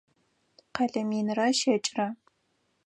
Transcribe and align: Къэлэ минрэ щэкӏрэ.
Къэлэ 0.75 1.01
минрэ 1.09 1.47
щэкӏрэ. 1.59 2.07